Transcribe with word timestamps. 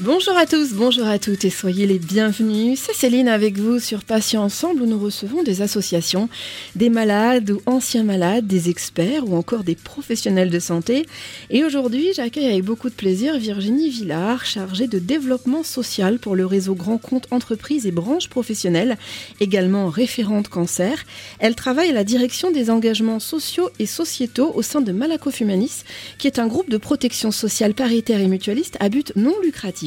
Bonjour 0.00 0.36
à 0.36 0.44
tous, 0.44 0.72
bonjour 0.72 1.06
à 1.06 1.20
toutes 1.20 1.44
et 1.44 1.50
soyez 1.50 1.86
les 1.86 2.00
bienvenus. 2.00 2.80
C'est 2.82 2.96
Céline 2.96 3.28
avec 3.28 3.58
vous 3.58 3.78
sur 3.78 4.02
Patients 4.02 4.42
Ensemble 4.42 4.82
où 4.82 4.86
nous 4.86 4.98
recevons 4.98 5.44
des 5.44 5.62
associations, 5.62 6.28
des 6.74 6.88
malades 6.88 7.52
ou 7.52 7.62
anciens 7.66 8.02
malades, 8.02 8.44
des 8.44 8.70
experts 8.70 9.28
ou 9.28 9.36
encore 9.36 9.62
des 9.62 9.76
professionnels 9.76 10.50
de 10.50 10.58
santé. 10.58 11.06
Et 11.48 11.62
aujourd'hui, 11.62 12.08
j'accueille 12.12 12.48
avec 12.48 12.64
beaucoup 12.64 12.88
de 12.88 12.94
plaisir 12.94 13.38
Virginie 13.38 13.88
Villard, 13.88 14.44
chargée 14.44 14.88
de 14.88 14.98
développement 14.98 15.62
social 15.62 16.18
pour 16.18 16.34
le 16.34 16.44
réseau 16.44 16.74
Grand 16.74 16.98
Compte 16.98 17.28
Entreprises 17.30 17.86
et 17.86 17.92
Branches 17.92 18.28
Professionnelles, 18.28 18.98
également 19.38 19.90
référente 19.90 20.48
cancer. 20.48 21.04
Elle 21.38 21.54
travaille 21.54 21.90
à 21.90 21.94
la 21.94 22.04
direction 22.04 22.50
des 22.50 22.68
engagements 22.68 23.20
sociaux 23.20 23.70
et 23.78 23.86
sociétaux 23.86 24.50
au 24.56 24.62
sein 24.62 24.80
de 24.80 24.90
Malakoff 24.90 25.40
Humanis, 25.40 25.84
qui 26.18 26.26
est 26.26 26.40
un 26.40 26.48
groupe 26.48 26.68
de 26.68 26.78
protection 26.78 27.30
sociale 27.30 27.74
paritaire 27.74 28.18
et 28.18 28.26
mutualiste 28.26 28.76
à 28.80 28.88
but 28.88 29.12
non 29.14 29.34
lucratif. 29.40 29.83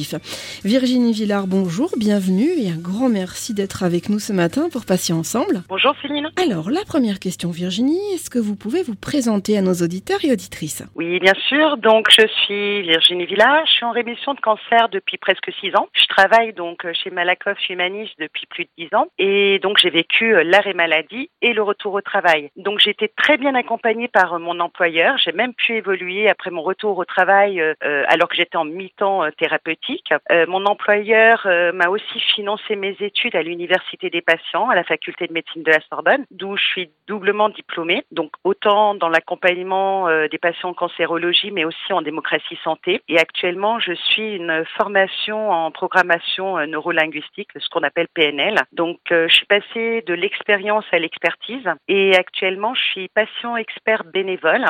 Virginie 0.64 1.12
Villard, 1.12 1.46
bonjour, 1.46 1.90
bienvenue 1.96 2.50
et 2.58 2.70
un 2.70 2.80
grand 2.80 3.08
merci 3.08 3.54
d'être 3.54 3.82
avec 3.82 4.08
nous 4.08 4.18
ce 4.18 4.32
matin 4.32 4.68
pour 4.70 4.84
passer 4.86 5.12
ensemble. 5.12 5.62
Bonjour 5.68 5.94
Céline. 6.02 6.30
Alors, 6.36 6.70
la 6.70 6.84
première 6.86 7.18
question, 7.18 7.50
Virginie, 7.50 8.00
est-ce 8.14 8.30
que 8.30 8.38
vous 8.38 8.56
pouvez 8.56 8.82
vous 8.82 8.94
présenter 8.94 9.58
à 9.58 9.62
nos 9.62 9.74
auditeurs 9.74 10.18
et 10.24 10.32
auditrices? 10.32 10.84
Oui, 10.94 11.18
bien 11.20 11.34
sûr. 11.48 11.76
Donc, 11.78 12.08
je 12.10 12.26
suis 12.44 12.82
Virginie 12.82 13.26
Villard. 13.26 13.66
Je 13.66 13.72
suis 13.72 13.84
en 13.84 13.90
rémission 13.90 14.34
de 14.34 14.40
cancer 14.40 14.88
depuis 14.90 15.18
presque 15.18 15.50
six 15.60 15.74
ans. 15.76 15.88
Je 15.92 16.06
travaille 16.06 16.52
donc 16.52 16.86
chez 16.92 17.10
Malakoff 17.10 17.58
Humanis 17.68 18.10
depuis 18.18 18.46
plus 18.46 18.64
de 18.64 18.70
dix 18.78 18.94
ans. 18.94 19.08
Et 19.18 19.58
donc, 19.60 19.78
j'ai 19.78 19.90
vécu 19.90 20.34
l'arrêt 20.44 20.74
maladie 20.74 21.30
et 21.42 21.52
le 21.52 21.62
retour 21.62 21.94
au 21.94 22.00
travail. 22.00 22.50
Donc, 22.56 22.78
j'ai 22.78 22.90
été 22.90 23.10
très 23.16 23.36
bien 23.36 23.54
accompagnée 23.54 24.08
par 24.08 24.38
mon 24.38 24.60
employeur. 24.60 25.18
J'ai 25.18 25.32
même 25.32 25.54
pu 25.54 25.76
évoluer 25.76 26.28
après 26.28 26.50
mon 26.50 26.62
retour 26.62 26.98
au 26.98 27.04
travail 27.04 27.60
euh, 27.60 28.04
alors 28.08 28.28
que 28.28 28.36
j'étais 28.36 28.56
en 28.56 28.64
mi-temps 28.64 29.24
euh, 29.24 29.30
Euh, 30.30 30.46
mon 30.46 30.64
employeur 30.66 31.42
euh, 31.46 31.72
m'a 31.72 31.88
aussi 31.88 32.20
financé 32.34 32.76
mes 32.76 32.96
études 33.00 33.34
à 33.36 33.42
l'Université 33.42 34.10
des 34.10 34.20
patients, 34.20 34.68
à 34.68 34.74
la 34.74 34.84
faculté 34.84 35.26
de 35.26 35.32
médecine 35.32 35.62
de 35.62 35.70
la 35.70 35.80
Sorbonne, 35.88 36.24
d'où 36.30 36.56
je 36.56 36.64
suis 36.64 36.90
doublement 37.06 37.48
diplômée. 37.48 38.04
Donc, 38.10 38.32
autant 38.44 38.94
dans 38.94 39.08
l'accompagnement 39.08 40.08
euh, 40.08 40.28
des 40.28 40.38
patients 40.38 40.70
en 40.70 40.74
cancérologie, 40.74 41.50
mais 41.50 41.64
aussi 41.64 41.92
en 41.92 42.02
démocratie 42.02 42.58
santé. 42.62 43.00
Et 43.08 43.18
actuellement, 43.18 43.80
je 43.80 43.92
suis 43.92 44.34
une 44.34 44.64
formation 44.76 45.50
en 45.50 45.70
programmation 45.70 46.66
neurolinguistique, 46.66 47.48
ce 47.56 47.68
qu'on 47.70 47.82
appelle 47.82 48.08
PNL. 48.12 48.56
Donc, 48.72 48.98
je 49.10 49.32
suis 49.32 49.46
passée 49.46 50.02
de 50.06 50.14
l'expérience 50.14 50.84
à 50.92 50.98
l'expertise. 50.98 51.66
Et 51.88 52.14
actuellement, 52.16 52.74
je 52.74 52.82
suis 52.82 53.08
patient 53.08 53.56
expert 53.56 54.04
bénévole. 54.04 54.64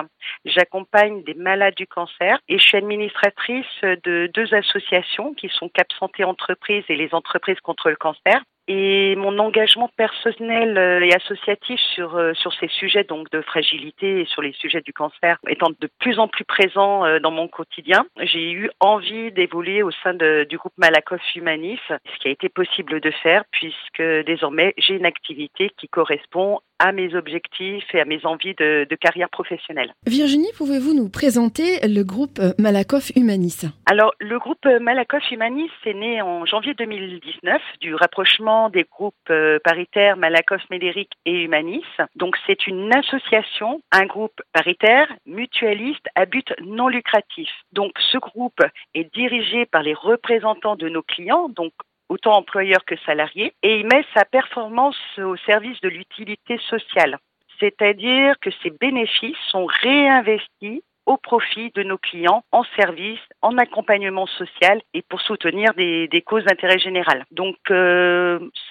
J'accompagne 0.45 1.23
des 1.25 1.35
malades 1.35 1.75
du 1.75 1.87
cancer 1.87 2.39
et 2.49 2.59
je 2.59 2.63
suis 2.65 2.77
administratrice 2.77 3.67
de 3.83 4.31
deux 4.33 4.55
associations 4.55 5.08
qui 5.37 5.49
sont 5.49 5.69
Cap 5.69 5.89
Santé 5.99 6.25
Entreprises 6.25 6.85
et 6.89 6.97
les 6.97 7.15
entreprises 7.15 7.61
contre 7.61 7.91
le 7.91 7.97
cancer. 7.97 8.43
Et 8.71 9.17
mon 9.17 9.39
engagement 9.39 9.89
personnel 9.97 10.77
euh, 10.77 11.01
et 11.01 11.15
associatif 11.15 11.81
sur 11.95 12.17
euh, 12.17 12.35
sur 12.35 12.53
ces 12.53 12.69
sujets 12.69 13.03
donc 13.03 13.31
de 13.31 13.41
fragilité 13.41 14.21
et 14.21 14.27
sur 14.27 14.43
les 14.43 14.53
sujets 14.53 14.83
du 14.83 14.93
cancer 14.93 15.39
étant 15.49 15.71
de 15.71 15.89
plus 15.99 16.19
en 16.19 16.29
plus 16.29 16.45
présent 16.45 17.07
euh, 17.07 17.19
dans 17.19 17.31
mon 17.31 17.49
quotidien, 17.49 18.05
j'ai 18.21 18.53
eu 18.53 18.69
envie 18.81 19.33
d'évoluer 19.33 19.83
au 19.83 19.91
sein 19.91 20.13
de, 20.13 20.47
du 20.51 20.59
groupe 20.59 20.75
Malakoff 20.77 21.23
Humanis, 21.35 21.81
ce 21.89 22.19
qui 22.21 22.29
a 22.29 22.31
été 22.31 22.51
possible 22.51 23.01
de 23.01 23.11
faire 23.11 23.45
puisque 23.53 24.03
désormais 24.27 24.75
j'ai 24.77 24.97
une 24.97 25.07
activité 25.07 25.71
qui 25.79 25.89
correspond 25.89 26.61
à 26.79 26.93
mes 26.93 27.15
objectifs 27.15 27.95
et 27.95 28.01
à 28.01 28.05
mes 28.05 28.25
envies 28.25 28.55
de, 28.55 28.87
de 28.89 28.97
carrière 28.97 29.29
professionnelle. 29.31 29.93
Virginie, 30.07 30.51
pouvez-vous 30.57 30.95
nous 30.95 31.09
présenter 31.09 31.81
le 31.87 32.03
groupe 32.03 32.41
Malakoff 32.59 33.11
Humanis 33.17 33.63
Alors, 33.87 34.15
le 34.21 34.39
groupe 34.39 34.65
Malakoff 34.81 35.31
Humanis 35.31 35.71
est 35.85 35.95
né 35.95 36.23
en 36.23 36.45
janvier 36.47 36.75
2019 36.75 37.61
du 37.81 37.95
rapprochement 37.95 38.71
des 38.71 38.85
groupes 38.85 39.15
euh, 39.31 39.59
paritaires 39.63 40.17
Malakoff, 40.17 40.63
Médéric 40.71 41.11
et 41.25 41.45
Humanis. 41.45 41.85
Donc, 42.17 42.37
c'est 42.47 42.67
une 42.67 42.95
association, 42.95 43.81
un 43.93 44.07
groupe 44.07 44.41
paritaire, 44.53 45.09
mutualiste 45.27 46.07
à 46.15 46.27
but 46.27 46.53
non 46.65 46.89
lucratif. 46.89 47.49
Donc, 47.73 47.93
ce 48.13 48.19
groupe 48.19 48.61
est 48.95 49.13
dirigé 49.15 49.67
par 49.67 49.83
les 49.83 49.95
représentants 49.95 50.77
de 50.77 50.89
nos 50.89 51.03
clients, 51.03 51.49
donc 51.49 51.73
autant 52.09 52.37
employeur 52.37 52.85
que 52.85 52.97
salarié, 53.05 53.53
et 53.63 53.81
il 53.81 53.87
met 53.87 54.05
sa 54.15 54.25
performance 54.25 54.99
au 55.19 55.37
service 55.37 55.81
de 55.81 55.89
l'utilité 55.89 56.59
sociale. 56.69 57.19
C'est-à-dire 57.61 58.39
que 58.41 58.51
ses 58.63 58.71
bénéfices 58.71 59.37
sont 59.51 59.67
réinvestis 59.67 60.83
au 61.09 61.17
profit 61.17 61.73
de 61.75 61.83
nos 61.83 61.97
clients 61.97 62.45
en 62.53 62.65
service, 62.77 63.19
en 63.41 63.57
accompagnement 63.57 64.27
social 64.27 64.83
et 64.93 65.01
pour 65.01 65.23
soutenir 65.23 65.73
des, 65.73 66.23
causes 66.27 66.45
d'intérêt 66.45 66.79
général. 66.79 67.25
Donc, 67.31 67.57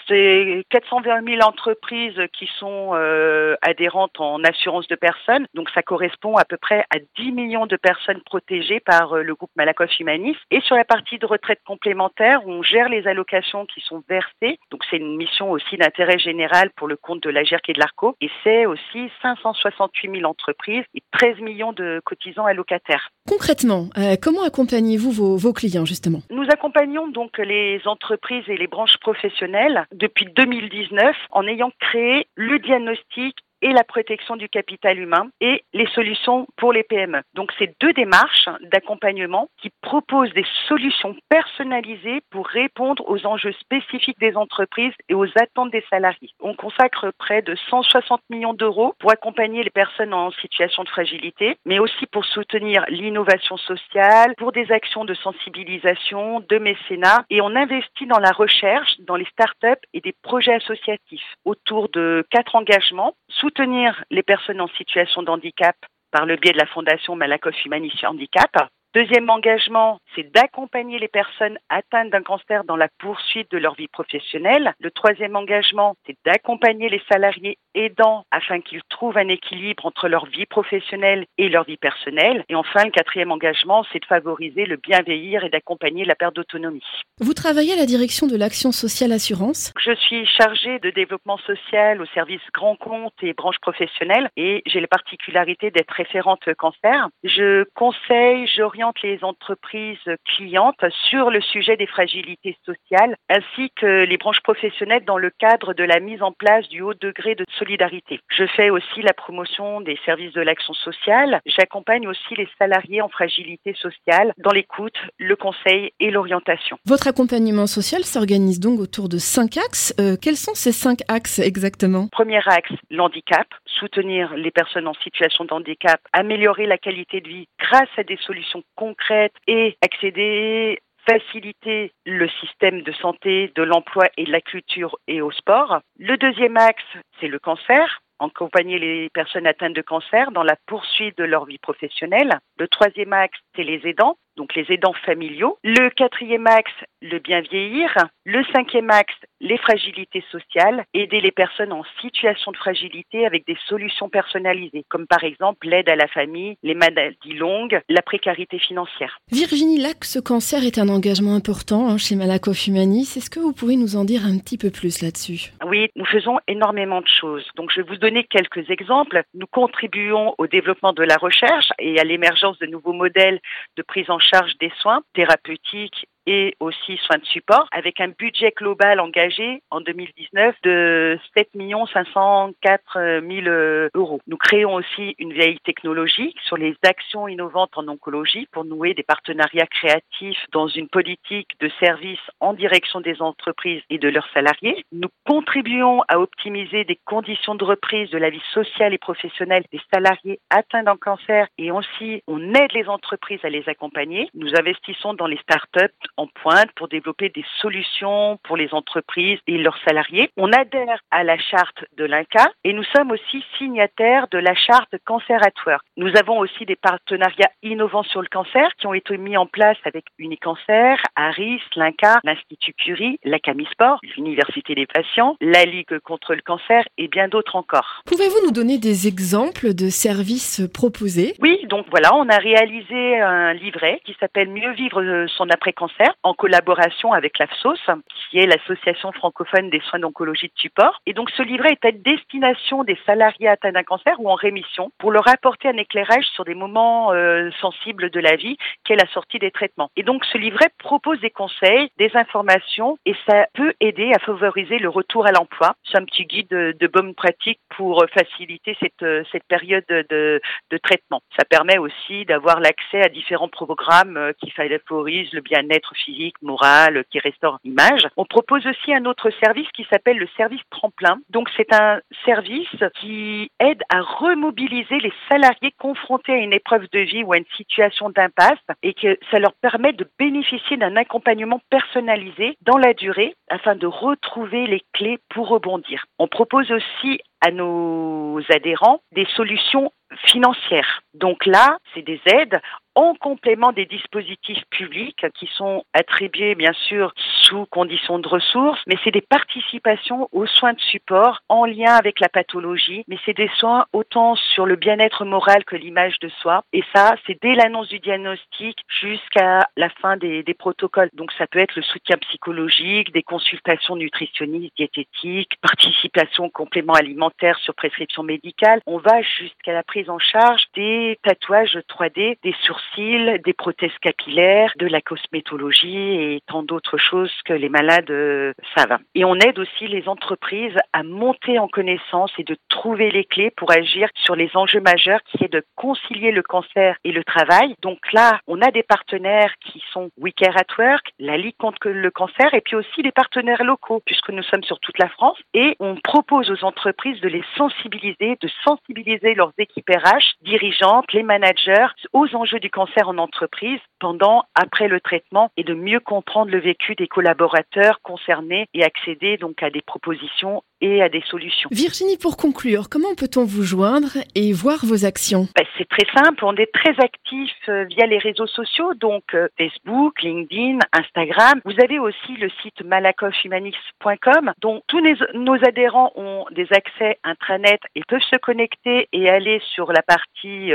c'est 0.08 0.64
420 0.70 1.26
000 1.28 1.42
entreprises 1.42 2.22
qui 2.34 2.48
sont 2.60 2.92
euh, 2.94 3.56
adhérentes 3.64 4.20
en 4.20 4.44
assurance 4.44 4.88
de 4.88 4.96
personnes. 4.96 5.48
Donc, 5.56 5.72
ça 5.72 5.82
correspond 5.82 6.36
à 6.36 6.46
peu 6.46 6.58
près 6.58 6.86
à 6.96 7.00
10 7.18 7.32
millions 7.32 7.66
de 7.66 7.76
personnes 7.76 8.22
protégées 8.22 8.80
par 8.82 9.14
euh, 9.14 9.24
le 9.24 9.34
groupe 9.34 9.50
Malakoff 9.56 9.90
Humanis. 10.00 10.38
Et 10.52 10.62
sur 10.62 10.76
la 10.76 10.86
partie 10.86 11.18
de 11.18 11.26
retraite 11.26 11.62
complémentaire, 11.66 12.42
on 12.46 12.62
gère 12.62 12.88
les 12.88 13.08
allocations 13.08 13.66
qui 13.66 13.82
sont 13.82 14.04
versées. 14.08 14.60
Donc, 14.70 14.84
c'est 14.92 14.98
une 14.98 15.18
mission 15.18 15.50
aussi 15.50 15.76
d'intérêt 15.78 16.20
général 16.20 16.70
pour 16.76 16.88
le 16.88 16.98
compte 16.98 17.24
de 17.24 17.32
la 17.32 17.44
GERC 17.44 17.70
et 17.70 17.74
de 17.74 17.80
l'ARCO. 17.80 18.16
Et 18.22 18.30
c'est 18.44 18.68
aussi 18.68 19.10
568 19.24 20.20
000 20.20 20.30
entreprises 20.30 20.86
et 20.94 21.02
13 21.12 21.40
millions 21.40 21.74
de 21.74 22.00
cotisations 22.06 22.27
allocataires. 22.46 23.10
Concrètement, 23.28 23.90
euh, 23.98 24.16
comment 24.22 24.44
accompagnez-vous 24.44 25.12
vos, 25.12 25.38
vos, 25.38 25.54
clients 25.54 25.86
justement? 25.86 26.22
Nous 26.30 26.46
accompagnons 26.50 27.08
donc 27.08 27.38
les 27.38 27.82
entreprises 27.86 28.44
et 28.48 28.58
les 28.58 28.68
branches 28.68 28.98
professionnelles 29.02 29.86
depuis 29.92 30.26
2019 30.36 31.16
en 31.32 31.48
ayant 31.48 31.72
créé 31.80 32.28
le 32.36 32.60
diagnostic 32.60 33.36
et 33.62 33.72
la 33.72 33.84
protection 33.84 34.36
du 34.36 34.50
capital 34.50 35.00
humain 35.00 35.30
et 35.42 35.64
les 35.74 35.88
solutions 35.88 36.48
pour 36.58 36.74
les 36.74 36.84
PME. 36.84 37.22
Donc 37.34 37.52
c'est 37.58 37.76
deux 37.80 37.94
démarches 37.94 38.50
d'accompagnement 38.72 39.50
qui 39.62 39.72
proposent 39.82 40.34
des 40.34 40.46
solutions 40.68 41.16
personnalisées 41.30 42.22
pour 42.30 42.48
répondre 42.48 43.04
aux 43.08 43.26
enjeux 43.26 43.54
spécifiques 43.54 44.20
des 44.20 44.36
entreprises 44.36 44.94
et 45.10 45.14
aux 45.14 45.28
attentes 45.40 45.72
des 45.72 45.84
salariés. 45.90 46.32
On 46.40 46.54
consacre 46.54 47.12
près 47.18 47.42
de 47.42 47.56
160 47.70 48.22
millions 48.30 48.54
d'euros 48.54 48.94
pour 49.00 49.12
accompagner 49.12 49.64
les 49.64 49.70
personnes 49.70 50.14
en 50.14 50.32
situation 50.32 50.84
de 50.84 50.90
fragilité, 50.90 51.58
mais 51.66 51.80
aussi 51.80 52.06
pour 52.08 52.26
soutenir 52.26 52.86
l'innovation 52.90 53.58
sociale, 53.58 54.36
pour 54.38 54.52
des 54.52 54.72
actions 54.72 55.06
de 55.06 55.14
sensibilisation, 55.14 56.42
de 56.42 56.58
mécénat 56.58 57.26
et 57.30 57.42
on 57.42 57.56
investit 57.56 58.06
dans 58.08 58.20
la 58.20 58.32
recherche, 58.32 59.00
dans 59.00 59.16
les 59.16 59.26
startups 59.26 59.86
et 59.94 60.02
des 60.02 60.14
projets 60.22 60.54
associatifs 60.54 61.36
autour 61.46 61.90
de 61.90 62.26
quatre 62.30 62.56
engagements 62.56 63.16
soutenir 63.48 64.04
les 64.12 64.24
personnes 64.24 64.60
en 64.60 64.68
situation 64.78 65.24
de 65.24 65.30
handicap 65.30 65.76
par 66.12 66.26
le 66.26 66.36
biais 66.36 66.52
de 66.52 66.58
la 66.58 66.66
Fondation 66.66 67.16
Malakoff 67.16 67.56
Humanis 67.64 67.94
Handicap, 68.04 68.52
Deuxième 68.98 69.30
engagement, 69.30 70.00
c'est 70.16 70.34
d'accompagner 70.34 70.98
les 70.98 71.08
personnes 71.08 71.60
atteintes 71.70 72.10
d'un 72.10 72.24
cancer 72.24 72.64
dans 72.64 72.76
la 72.76 72.88
poursuite 72.98 73.52
de 73.52 73.60
leur 73.60 73.76
vie 73.76 73.88
professionnelle. 73.88 74.74
Le 74.80 74.90
troisième 74.90 75.36
engagement, 75.36 75.94
c'est 76.08 76.18
d'accompagner 76.26 76.90
les 76.90 77.04
salariés 77.08 77.60
aidants 77.76 78.26
afin 78.32 78.60
qu'ils 78.60 78.82
trouvent 78.90 79.20
un 79.20 79.28
équilibre 79.28 79.86
entre 79.86 80.08
leur 80.08 80.26
vie 80.26 80.48
professionnelle 80.48 81.28
et 81.38 81.48
leur 81.48 81.66
vie 81.66 81.78
personnelle. 81.78 82.44
Et 82.50 82.56
enfin, 82.56 82.86
le 82.86 82.90
quatrième 82.90 83.32
engagement, 83.32 83.86
c'est 83.94 84.00
de 84.00 84.06
favoriser 84.06 84.66
le 84.66 84.78
bien 84.78 85.04
vieillir 85.04 85.44
et 85.44 85.50
d'accompagner 85.50 86.04
la 86.04 86.16
perte 86.16 86.36
d'autonomie. 86.36 86.82
Vous 87.20 87.36
travaillez 87.36 87.74
à 87.74 87.78
la 87.78 87.86
direction 87.86 88.26
de 88.26 88.36
l'action 88.36 88.72
sociale 88.72 89.12
assurance 89.12 89.74
Je 89.80 89.94
suis 89.94 90.26
chargée 90.26 90.80
de 90.80 90.90
développement 90.90 91.38
social 91.38 92.02
au 92.02 92.06
service 92.16 92.42
grand 92.52 92.76
compte 92.76 93.14
et 93.22 93.34
branches 93.34 93.60
professionnelles 93.62 94.30
et 94.38 94.64
j'ai 94.66 94.80
la 94.80 94.88
particularité 94.88 95.70
d'être 95.70 95.92
référente 95.92 96.52
cancer. 96.58 97.10
Je 97.24 97.64
conseille, 97.76 98.48
j'oriente 98.48 98.87
les 99.04 99.24
entreprises 99.24 99.98
clientes 100.26 100.84
sur 101.10 101.30
le 101.30 101.42
sujet 101.42 101.78
des 101.78 101.88
fragilités 101.88 102.58
sociales 102.66 103.16
ainsi 103.30 103.72
que 103.76 104.06
les 104.06 104.18
branches 104.18 104.42
professionnelles 104.42 105.06
dans 105.06 105.18
le 105.18 105.30
cadre 105.30 105.74
de 105.74 105.84
la 105.84 106.00
mise 106.00 106.22
en 106.22 106.32
place 106.32 106.68
du 106.70 106.82
haut 106.82 106.94
degré 106.94 107.36
de 107.36 107.46
solidarité. 107.58 108.20
Je 108.30 108.46
fais 108.46 108.70
aussi 108.70 109.02
la 109.02 109.14
promotion 109.14 109.82
des 109.82 109.98
services 110.06 110.34
de 110.34 110.42
l'action 110.42 110.74
sociale. 110.74 111.42
J'accompagne 111.46 112.08
aussi 112.08 112.36
les 112.36 112.48
salariés 112.58 113.02
en 113.02 113.10
fragilité 113.10 113.74
sociale 113.74 114.34
dans 114.38 114.52
l'écoute, 114.52 114.98
le 115.18 115.36
conseil 115.36 115.92
et 116.00 116.12
l'orientation. 116.12 116.78
Votre 116.86 117.08
accompagnement 117.08 117.68
social 117.68 118.04
s'organise 118.04 118.60
donc 118.60 118.80
autour 118.80 119.10
de 119.10 119.18
cinq 119.18 119.58
axes. 119.58 119.94
Euh, 120.00 120.16
quels 120.22 120.38
sont 120.38 120.56
ces 120.56 120.72
cinq 120.72 121.00
axes 121.08 121.40
exactement? 121.40 122.08
Premier 122.12 122.42
axe, 122.46 122.72
l'handicap, 122.90 123.48
soutenir 123.68 124.36
les 124.36 124.52
personnes 124.52 124.88
en 124.88 124.94
situation 124.96 125.46
de 125.46 125.54
handicap, 125.54 126.00
améliorer 126.14 126.66
la 126.66 126.78
qualité 126.78 127.22
de 127.22 127.28
vie 127.28 127.48
grâce 127.60 127.90
à 127.98 128.04
des 128.04 128.18
solutions 128.18 128.64
concrètes 128.76 129.36
et 129.48 129.78
accéder 129.84 130.80
faciliter 131.10 131.94
le 132.06 132.28
système 132.42 132.82
de 132.82 132.92
santé, 132.92 133.52
de 133.56 133.64
l'emploi 133.64 134.06
et 134.18 134.26
de 134.26 134.32
la 134.32 134.42
culture 134.42 134.98
et 135.08 135.22
au 135.22 135.32
sport. 135.32 135.80
Le 135.98 136.18
deuxième 136.18 136.58
axe, 136.58 136.84
c'est 137.20 137.30
le 137.30 137.40
cancer, 137.40 138.02
accompagner 138.20 138.80
les 138.80 139.10
personnes 139.10 139.48
atteintes 139.48 139.76
de 139.76 139.82
cancer 139.82 140.32
dans 140.32 140.44
la 140.44 140.56
poursuite 140.66 141.18
de 141.18 141.24
leur 141.24 141.46
vie 141.46 141.60
professionnelle. 141.60 142.40
Le 142.58 142.68
troisième 142.68 143.14
axe, 143.14 143.40
les 143.64 143.82
aidants 143.86 144.18
donc 144.38 144.56
les 144.56 144.66
aidants 144.70 144.94
familiaux. 145.06 145.58
Le 145.64 145.90
quatrième 145.90 146.48
axe, 146.48 146.72
le 147.02 147.20
bien 147.20 147.42
vieillir. 147.42 147.90
Le 148.24 148.44
cinquième 148.54 148.90
axe, 148.90 149.16
les 149.42 149.58
fragilités 149.58 150.24
sociales, 150.32 150.86
aider 150.94 151.22
les 151.22 151.32
personnes 151.32 151.74
en 151.74 151.84
situation 152.02 152.52
de 152.52 152.58
fragilité 152.58 153.26
avec 153.26 153.46
des 153.48 153.58
solutions 153.68 154.10
personnalisées, 154.10 154.86
comme 154.90 155.08
par 155.08 155.24
exemple 155.24 155.68
l'aide 155.68 155.90
à 155.90 155.96
la 155.96 156.08
famille, 156.08 156.56
les 156.64 156.76
maladies 156.76 157.34
longues, 157.34 157.80
la 157.90 158.02
précarité 158.02 158.60
financière. 158.60 159.18
Virginie 159.32 159.80
l'axe 159.80 160.20
cancer 160.24 160.64
est 160.64 160.78
un 160.78 160.90
engagement 160.90 161.36
important 161.36 161.90
hein, 161.90 161.98
chez 161.98 162.16
Malakoff 162.16 162.68
Humanis. 162.68 163.18
Est-ce 163.18 163.30
que 163.30 163.40
vous 163.40 163.54
pouvez 163.54 163.76
nous 163.76 163.96
en 163.96 164.06
dire 164.06 164.26
un 164.26 164.38
petit 164.38 164.58
peu 164.58 164.70
plus 164.70 165.02
là-dessus? 165.02 165.52
Oui, 165.66 165.90
nous 165.96 166.06
faisons 166.06 166.38
énormément 166.48 167.02
de 167.02 167.08
choses. 167.08 167.46
Donc 167.56 167.72
je 167.74 167.82
vais 167.82 167.88
vous 167.88 167.98
donner 167.98 168.24
quelques 168.26 168.70
exemples. 168.70 169.24
Nous 169.34 169.48
contribuons 169.48 170.36
au 170.38 170.48
développement 170.48 170.94
de 170.94 171.04
la 171.04 171.16
recherche 171.16 171.72
et 171.80 172.00
à 172.00 172.04
l'émergence 172.04 172.60
de 172.60 172.68
nouveaux 172.68 172.94
modèles 172.94 173.40
de 173.76 173.82
prise 173.82 174.10
en 174.10 174.20
charge 174.20 174.58
des 174.58 174.72
soins 174.80 175.02
thérapeutiques 175.14 176.08
et 176.28 176.56
aussi 176.60 176.98
soins 176.98 177.18
de 177.18 177.26
support, 177.26 177.68
avec 177.72 178.00
un 178.02 178.10
budget 178.10 178.54
global 178.56 179.00
engagé 179.00 179.64
en 179.72 179.82
2019 179.82 180.56
de 180.64 181.18
7 181.36 181.50
504 181.94 183.22
000 183.22 183.90
euros. 183.96 184.20
Nous 184.28 184.38
créons 184.38 184.76
aussi 184.76 185.16
une 185.18 185.34
vieille 185.34 185.60
technologie 185.64 186.36
sur 186.46 186.58
les 186.58 186.76
actions 186.86 187.28
innovantes 187.28 187.72
en 187.78 187.88
oncologie 187.88 188.48
pour 188.52 188.66
nouer 188.66 188.94
des 188.94 189.04
partenariats 189.04 189.68
créatifs 189.68 190.46
dans 190.52 190.68
une 190.68 190.90
politique 190.90 191.50
de 191.62 191.70
service 191.80 192.20
en 192.42 192.54
direction 192.54 193.00
des 193.00 193.22
entreprises 193.22 193.82
et 193.90 193.98
de 193.98 194.10
leurs 194.10 194.28
salariés. 194.34 194.86
Nous 194.92 195.10
contribuons 195.26 196.02
à 196.10 196.20
optimiser 196.20 196.84
des 196.84 197.00
conditions 197.06 197.56
de 197.56 197.64
reprise 197.64 198.10
de 198.10 198.18
la 198.18 198.30
vie 198.30 198.44
sociale 198.54 198.94
et 198.94 198.98
professionnelle 198.98 199.64
des 199.72 199.82
salariés 199.94 200.40
atteints 200.50 200.84
d'un 200.84 200.98
cancer 200.98 201.48
et 201.58 201.72
aussi 201.72 202.22
on 202.28 202.54
aide 202.54 202.74
les 202.74 202.90
entreprises 202.90 203.44
à 203.44 203.50
les 203.50 203.68
accompagner. 203.70 204.30
Nous 204.34 204.54
investissons 204.56 205.14
dans 205.14 205.28
les 205.28 205.38
startups 205.38 205.94
en 206.18 206.28
pointe 206.28 206.72
pour 206.76 206.88
développer 206.88 207.30
des 207.30 207.46
solutions 207.62 208.40
pour 208.44 208.58
les 208.58 208.74
entreprises 208.74 209.40
et 209.48 209.58
leurs 209.58 209.78
salariés. 209.88 210.30
On 210.38 210.52
adhère 210.52 211.00
à 211.12 211.24
la 211.24 211.38
charte 211.38 211.86
de 211.98 212.06
l'INCA 212.06 212.52
et 212.64 212.74
nous 212.74 212.84
sommes 212.96 213.12
aussi 213.12 213.44
signataires 213.58 214.28
de 214.32 214.38
la 214.38 214.56
charte 214.56 214.96
Cancer 215.06 215.40
at 215.44 215.52
Work. 215.66 215.84
Nous 215.96 216.16
avons 216.18 216.40
aussi 216.40 216.66
des 216.66 216.76
partenariats 216.76 217.52
innovants 217.64 218.04
sur 218.04 218.22
le 218.22 218.28
cancer 218.28 218.70
qui 218.80 218.88
ont 218.88 218.94
été 218.94 219.18
mis 219.18 219.38
en 219.38 219.46
place 219.46 219.78
avec 219.86 220.06
Unicancer, 220.18 220.96
Aris, 221.16 221.62
l'INCA, 221.76 222.20
l'Institut 222.24 222.74
Curie, 222.74 223.20
la 223.24 223.40
Camisport, 223.40 224.00
l'Université 224.16 224.76
des 224.76 224.86
patients, 224.86 225.38
la 225.42 225.66
Ligue 225.66 226.00
contre 226.00 226.34
le 226.34 226.42
cancer 226.42 226.84
et 226.98 227.08
bien 227.08 227.28
d'autres 227.28 227.56
encore. 227.56 228.02
Pouvez-vous 228.06 228.46
nous 228.46 228.52
donner 228.52 228.78
des 228.78 229.08
exemples 229.08 229.74
de 229.74 229.90
services 229.90 230.62
proposés? 230.74 231.36
Oui, 231.42 231.66
donc 231.68 231.86
voilà, 231.90 232.16
on 232.16 232.28
a 232.30 232.38
réalisé 232.38 233.20
un 233.20 233.54
livret 233.54 234.02
qui 234.06 234.16
s'appelle 234.20 234.50
Mieux 234.50 234.72
vivre 234.74 235.28
son 235.36 235.50
après-cancer 235.50 236.07
en 236.24 236.34
collaboration 236.34 237.14
avec 237.14 237.40
l'AFSOS, 237.40 238.02
qui 238.30 238.40
est 238.40 238.46
l'association 238.46 239.12
francophone 239.12 239.70
des 239.70 239.82
soins 239.82 240.00
d'oncologie 240.00 240.48
de 240.48 240.60
support. 240.60 241.02
Et 241.06 241.14
donc 241.14 241.30
ce 241.32 241.44
livret 241.44 241.72
est 241.72 241.86
à 241.86 241.92
destination 241.92 242.84
des 242.84 242.98
salariés 243.06 243.48
atteints 243.48 243.72
d'un 243.72 243.84
cancer 243.84 244.16
ou 244.20 244.30
en 244.30 244.36
rémission 244.36 244.92
pour 244.98 245.12
leur 245.12 245.28
apporter 245.28 245.68
un 245.68 245.78
éclairage 245.78 246.26
sur 246.34 246.46
des 246.46 246.56
moments 246.56 247.14
euh, 247.14 247.50
sensibles 247.62 248.10
de 248.10 248.20
la 248.20 248.36
vie 248.36 248.58
qu'est 248.84 248.96
la 248.96 249.08
sortie 249.14 249.40
des 249.40 249.52
traitements. 249.52 249.90
Et 249.96 250.04
donc 250.04 250.26
ce 250.26 250.38
livret 250.38 250.70
propose 250.80 251.20
des 251.20 251.30
conseils, 251.30 251.90
des 251.98 252.12
informations 252.16 252.98
et 253.06 253.16
ça 253.28 253.48
peut 253.54 253.74
aider 253.80 254.12
à 254.16 254.20
favoriser 254.20 254.80
le 254.80 254.90
retour 254.90 255.26
à 255.26 255.32
l'emploi. 255.32 255.76
C'est 255.84 255.98
un 255.98 256.06
petit 256.06 256.26
guide 256.26 256.50
de, 256.50 256.76
de 256.80 256.88
bonne 256.88 257.16
pratique 257.16 257.60
pour 257.76 258.06
faciliter 258.14 258.76
cette, 258.80 259.04
euh, 259.04 259.24
cette 259.32 259.44
période 259.46 259.86
de, 259.88 260.42
traitement. 260.84 261.22
Ça 261.38 261.46
permet 261.46 261.78
aussi 261.78 262.26
d'avoir 262.26 262.60
l'accès 262.60 263.02
à 263.02 263.10
différents 263.10 263.50
programmes 263.50 264.18
euh, 264.18 264.32
qui 264.40 264.52
favorisent 264.52 265.34
le 265.34 265.42
bien-être 265.42 265.94
physique, 265.98 266.36
morale, 266.42 267.04
qui 267.10 267.20
restaure 267.20 267.60
l'image. 267.64 268.08
On 268.18 268.26
propose 268.26 268.66
aussi 268.66 268.94
un 268.94 269.06
autre 269.06 269.30
service 269.44 269.68
qui 269.74 269.86
s'appelle 269.90 270.18
le 270.18 270.28
service 270.38 270.62
tremplin. 270.70 271.18
Donc 271.30 271.50
c'est 271.56 271.74
un 271.74 272.00
service 272.26 272.68
qui 273.00 273.52
aide 273.60 273.82
à 273.90 274.02
remobiliser 274.02 275.00
les 275.00 275.14
salariés 275.30 275.74
confrontés 275.78 276.34
à 276.34 276.38
une 276.38 276.54
épreuve 276.54 276.88
de 276.92 277.00
vie 277.00 277.24
ou 277.24 277.34
à 277.34 277.38
une 277.38 277.46
situation 277.56 278.10
d'impasse 278.10 278.60
et 278.84 278.94
que 278.94 279.18
ça 279.32 279.40
leur 279.40 279.54
permet 279.54 279.94
de 279.94 280.08
bénéficier 280.18 280.78
d'un 280.78 280.96
accompagnement 280.96 281.62
personnalisé 281.70 282.58
dans 282.62 282.78
la 282.78 282.94
durée 282.94 283.36
afin 283.50 283.76
de 283.76 283.88
retrouver 283.88 284.68
les 284.68 284.84
clés 284.94 285.20
pour 285.30 285.48
rebondir. 285.48 286.06
On 286.20 286.28
propose 286.28 286.72
aussi 286.72 287.20
à 287.42 287.52
nos 287.52 288.40
adhérents 288.50 289.02
des 289.12 289.28
solutions 289.36 289.92
financières. 290.26 291.02
Donc 291.14 291.46
là, 291.46 291.78
c'est 291.94 292.04
des 292.04 292.22
aides 292.26 292.60
en 292.98 293.14
complément 293.14 293.72
des 293.74 293.86
dispositifs 293.86 294.64
publics 294.72 295.24
qui 295.38 295.48
sont 295.56 295.84
attribués 295.94 296.56
bien 296.56 296.74
sûr 296.88 297.14
sous 297.44 297.68
conditions 297.68 298.18
de 298.18 298.28
ressources, 298.28 298.82
mais 298.88 298.96
c'est 299.04 299.12
des 299.12 299.22
participations 299.22 300.28
aux 300.32 300.48
soins 300.48 300.74
de 300.74 300.80
support 300.80 301.42
en 301.48 301.66
lien 301.66 301.94
avec 301.94 302.20
la 302.20 302.28
pathologie, 302.28 303.04
mais 303.08 303.18
c'est 303.24 303.38
des 303.38 303.52
soins 303.60 303.86
autant 303.94 304.36
sur 304.36 304.66
le 304.66 304.76
bien-être 304.78 305.26
moral 305.26 305.64
que 305.64 305.76
l'image 305.76 306.18
de 306.22 306.30
soi. 306.42 306.64
Et 306.74 306.84
ça, 306.96 307.16
c'est 307.28 307.38
dès 307.40 307.54
l'annonce 307.54 307.88
du 307.88 308.00
diagnostic 308.00 308.80
jusqu'à 308.88 309.68
la 309.78 309.90
fin 310.02 310.18
des, 310.18 310.42
des, 310.42 310.56
protocoles. 310.56 311.12
Donc 311.14 311.32
ça 311.34 311.46
peut 311.46 311.60
être 311.60 311.76
le 311.76 311.84
soutien 311.84 312.18
psychologique, 312.18 313.14
des 313.14 313.22
consultations 313.22 313.96
nutritionnistes, 313.96 314.76
diététiques, 314.76 315.52
participation 315.62 316.50
complément 316.50 316.94
alimentaire 316.94 317.60
sur 317.60 317.76
prescription 317.76 318.24
médicale. 318.24 318.82
On 318.88 318.98
va 318.98 319.22
jusqu'à 319.22 319.74
la 319.74 319.84
prise 319.84 320.07
en 320.10 320.20
charge 320.20 320.64
des 320.76 321.18
tatouages 321.24 321.78
3D, 321.90 322.38
des 322.44 322.56
sourcils 322.64 323.40
des 323.44 323.54
prothèses 323.54 323.98
capillaires, 324.02 324.74
de 324.78 324.88
la 324.88 325.02
cosmétologie 325.02 326.16
et 326.16 326.42
tant 326.48 326.64
d'autres 326.64 326.98
choses 326.98 327.32
que 327.46 327.54
les 327.54 327.70
malades 327.70 328.10
euh, 328.10 328.54
savent. 328.76 328.98
Et 329.16 329.26
on 329.26 329.36
aide 329.36 329.60
aussi 329.60 329.88
les 329.88 330.08
entreprises 330.08 330.78
à 330.94 331.04
monter 331.04 331.60
en 331.60 331.68
connaissance 331.68 332.32
et 332.38 332.44
de 332.44 332.58
trouver 332.70 333.12
les 333.12 333.26
clés 333.26 333.52
pour 333.52 333.72
agir 333.72 334.10
sur 334.16 334.36
les 334.36 334.50
enjeux 334.56 334.82
majeurs 334.82 335.20
qui 335.32 335.44
est 335.44 335.52
de 335.52 335.64
concilier 335.76 336.32
le 336.32 336.44
cancer 336.44 336.96
et 337.04 337.12
le 337.12 337.24
travail. 337.24 337.76
Donc 337.82 338.00
là, 338.14 338.40
on 338.48 338.62
a 338.62 338.72
des 338.72 338.84
partenaires 338.84 339.54
qui 339.62 339.84
sont 339.92 340.10
We 340.18 340.34
Care 340.36 340.58
at 340.58 340.74
Work, 340.78 341.12
la 341.20 341.38
Ligue 341.38 341.58
contre 341.58 341.90
le 341.90 342.12
cancer 342.12 342.54
et 342.54 342.62
puis 342.62 342.76
aussi 342.76 343.02
les 343.02 343.12
partenaires 343.12 343.64
locaux 343.64 344.02
puisque 344.06 344.30
nous 344.30 344.44
sommes 344.44 344.64
sur 344.64 344.80
toute 344.80 344.98
la 345.00 345.10
France 345.10 345.38
et 345.54 345.76
on 345.80 345.96
propose 345.96 346.50
aux 346.52 346.64
entreprises 346.64 347.20
de 347.22 347.28
les 347.28 347.44
sensibiliser, 347.58 348.38
de 348.42 348.50
sensibiliser 348.64 349.34
leurs 349.34 349.52
équipes 349.58 349.90
RH, 349.98 350.36
dirigeantes, 350.42 351.12
les 351.14 351.24
managers 351.24 351.88
aux 352.14 352.36
enjeux 352.36 352.60
du 352.60 352.70
cancer 352.70 353.10
en 353.10 353.18
entreprise 353.18 353.80
pendant, 354.00 354.44
après 354.56 354.88
le 354.88 355.02
traitement 355.02 355.52
et 355.58 355.64
de 355.64 355.74
mieux 355.74 356.00
comprendre 356.00 356.52
le 356.52 356.60
vécu 356.60 356.96
des 356.96 357.08
collaborateurs 357.08 358.00
concernés 358.02 358.68
et 358.74 358.84
accéder 358.84 359.38
donc 359.38 359.64
à 359.64 359.70
des 359.70 359.82
propositions 359.82 360.64
et 360.82 361.02
à 361.02 361.10
des 361.10 361.24
solutions. 361.30 361.70
Virginie, 361.72 362.18
pour 362.18 362.38
conclure, 362.38 362.90
comment 362.90 363.16
peut-on 363.16 363.46
vous 363.46 363.64
joindre 363.64 364.18
et 364.36 364.54
voir 364.54 364.86
vos 364.86 365.06
actions? 365.06 365.48
Ben, 365.56 365.66
C'est 365.78 365.88
très 365.88 366.06
simple, 366.16 366.44
on 366.46 366.56
est 366.56 366.72
très 366.72 366.96
actifs 367.00 367.52
euh, 367.70 367.86
via 367.86 368.06
les 368.06 368.18
réseaux 368.18 368.48
sociaux, 368.48 368.94
donc 368.94 369.24
euh, 369.34 369.48
Facebook, 369.58 370.22
LinkedIn, 370.22 370.80
Instagram. 370.94 371.62
Vous 371.66 371.80
avez 371.84 372.00
aussi 372.00 372.36
le 372.40 372.50
site 372.62 372.84
malakoffhumanix.com, 372.84 374.54
dont 374.62 374.82
tous 374.88 375.02
nos 375.34 375.56
adhérents 375.66 376.12
ont 376.16 376.46
des 376.52 376.68
accès 376.72 377.18
intranet 377.24 377.80
et 377.96 378.02
peuvent 378.08 378.22
se 378.22 378.38
connecter 378.38 379.08
et 379.14 379.30
aller 379.30 379.62
sur 379.74 379.92
la 379.92 380.02
partie 380.02 380.74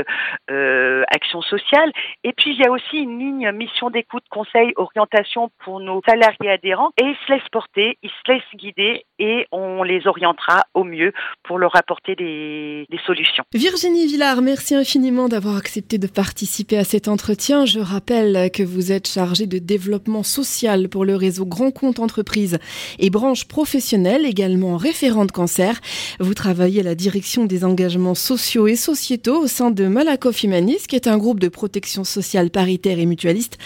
euh, 0.49 1.03
action 1.09 1.41
sociale. 1.41 1.91
Et 2.23 2.33
puis 2.33 2.51
il 2.51 2.59
y 2.59 2.65
a 2.65 2.71
aussi 2.71 2.97
une 2.97 3.19
ligne 3.19 3.51
mission 3.51 3.89
d'écoute, 3.89 4.23
conseil, 4.29 4.73
orientation 4.75 5.49
pour 5.63 5.79
nos 5.79 6.01
salariés 6.07 6.49
adhérents 6.49 6.91
et 6.97 7.03
ils 7.03 7.17
se 7.25 7.33
laissent 7.33 7.49
porter, 7.51 7.97
ils 8.03 8.09
se 8.09 8.31
laissent 8.31 8.55
guider 8.55 9.05
et 9.19 9.47
on 9.51 9.83
les 9.83 9.92
les 9.93 10.07
orientera 10.07 10.63
au 10.73 10.83
mieux 10.83 11.13
pour 11.43 11.57
leur 11.57 11.75
apporter 11.75 12.15
des, 12.15 12.85
des 12.89 12.99
solutions. 13.05 13.43
Virginie 13.53 14.07
Villard, 14.07 14.41
merci 14.41 14.75
infiniment 14.75 15.27
d'avoir 15.27 15.57
accepté 15.57 15.97
de 15.97 16.07
participer 16.07 16.77
à 16.77 16.83
cet 16.83 17.07
entretien. 17.07 17.65
Je 17.65 17.79
rappelle 17.79 18.49
que 18.51 18.63
vous 18.63 18.91
êtes 18.91 19.07
chargée 19.07 19.47
de 19.47 19.59
développement 19.59 20.23
social 20.23 20.89
pour 20.89 21.05
le 21.05 21.15
réseau 21.15 21.45
Grand 21.45 21.71
Compte 21.71 21.99
Entreprise 21.99 22.59
et 22.99 23.09
branche 23.09 23.45
professionnelle, 23.47 24.25
également 24.25 24.77
référente 24.77 25.31
cancer. 25.31 25.79
Vous 26.19 26.33
travaillez 26.33 26.81
à 26.81 26.83
la 26.83 26.95
direction 26.95 27.45
des 27.45 27.63
engagements 27.65 28.15
sociaux 28.15 28.67
et 28.67 28.75
sociétaux 28.75 29.43
au 29.43 29.47
sein 29.47 29.71
de 29.71 29.87
Malakoff 29.87 30.43
Humanis, 30.43 30.87
qui 30.87 30.95
est 30.95 31.07
un 31.07 31.17
groupe 31.17 31.39
de 31.39 31.49
protection 31.49 32.03
sociale 32.03 32.49
paritaire 32.49 32.99
et 32.99 33.05
mutualiste 33.05 33.57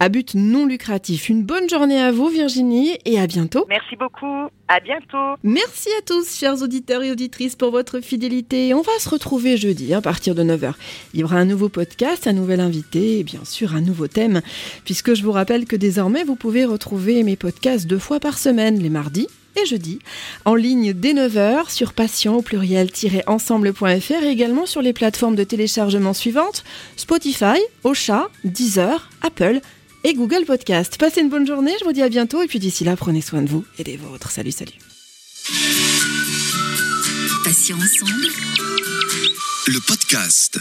à 0.00 0.08
but 0.08 0.34
non 0.34 0.66
lucratif. 0.66 1.28
Une 1.28 1.42
bonne 1.44 1.68
journée 1.68 2.00
à 2.00 2.12
vous, 2.12 2.28
Virginie, 2.28 2.98
et 3.04 3.20
à 3.20 3.26
bientôt. 3.26 3.66
Merci 3.68 3.96
beaucoup. 3.96 4.48
À 4.68 4.80
bientôt. 4.80 5.38
Merci 5.42 5.90
à 5.98 6.02
tous, 6.02 6.34
chers 6.34 6.62
auditeurs 6.62 7.02
et 7.02 7.10
auditrices, 7.10 7.54
pour 7.54 7.70
votre 7.70 8.00
fidélité. 8.00 8.72
On 8.72 8.80
va 8.80 8.98
se 8.98 9.10
retrouver 9.10 9.58
jeudi 9.58 9.92
à 9.92 10.00
partir 10.00 10.34
de 10.34 10.42
9h. 10.42 10.72
Il 11.12 11.20
y 11.20 11.24
aura 11.24 11.36
un 11.36 11.44
nouveau 11.44 11.68
podcast, 11.68 12.26
un 12.26 12.32
nouvel 12.32 12.60
invité 12.60 13.18
et 13.18 13.24
bien 13.24 13.44
sûr 13.44 13.74
un 13.74 13.82
nouveau 13.82 14.08
thème, 14.08 14.40
puisque 14.84 15.12
je 15.14 15.22
vous 15.22 15.32
rappelle 15.32 15.66
que 15.66 15.76
désormais 15.76 16.24
vous 16.24 16.36
pouvez 16.36 16.64
retrouver 16.64 17.22
mes 17.24 17.36
podcasts 17.36 17.86
deux 17.86 17.98
fois 17.98 18.20
par 18.20 18.38
semaine, 18.38 18.78
les 18.78 18.88
mardis 18.88 19.28
et 19.62 19.66
jeudi, 19.66 19.98
en 20.44 20.54
ligne 20.54 20.94
dès 20.94 21.12
9h 21.12 21.70
sur 21.70 21.92
patient 21.92 22.34
au 22.36 22.42
pluriel-ensemble.fr 22.42 24.22
et 24.24 24.28
également 24.28 24.66
sur 24.66 24.82
les 24.82 24.92
plateformes 24.92 25.36
de 25.36 25.44
téléchargement 25.44 26.14
suivantes 26.14 26.64
Spotify, 26.96 27.60
Ocha, 27.84 28.28
Deezer, 28.44 29.10
Apple 29.22 29.60
et 30.04 30.14
Google 30.14 30.44
Podcast. 30.44 30.98
Passez 30.98 31.22
une 31.22 31.30
bonne 31.30 31.46
journée, 31.46 31.72
je 31.80 31.84
vous 31.84 31.92
dis 31.92 32.02
à 32.02 32.08
bientôt 32.08 32.42
et 32.42 32.46
puis 32.46 32.58
d'ici 32.58 32.84
là, 32.84 32.94
prenez 32.96 33.22
soin 33.22 33.42
de 33.42 33.48
vous 33.48 33.64
et 33.78 33.84
des 33.84 33.96
vôtres. 33.96 34.30
Salut, 34.30 34.52
salut. 34.52 34.72
Passions 37.44 37.76
ensemble. 37.76 38.28
Le 39.66 39.80
podcast. 39.80 40.60